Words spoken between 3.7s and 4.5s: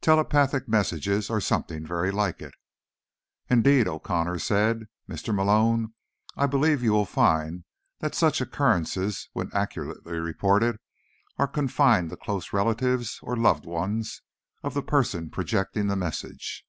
O'Connor